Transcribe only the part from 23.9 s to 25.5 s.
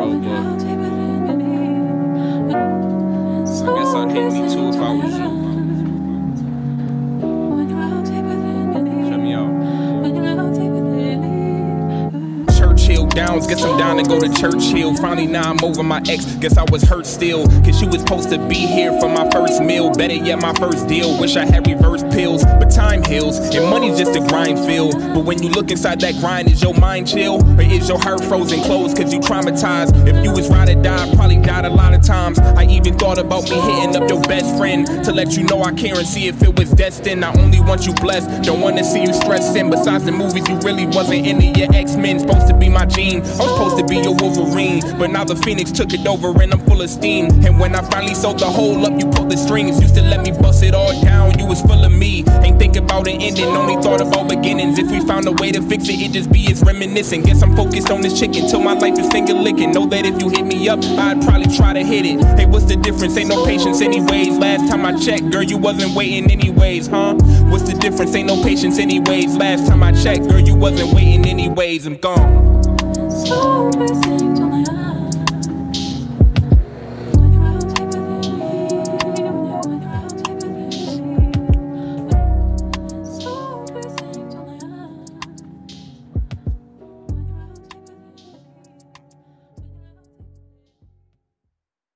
just a grind feel. But when you